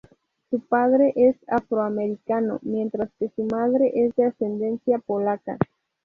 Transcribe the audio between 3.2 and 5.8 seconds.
su madre es de ascendencia polaca.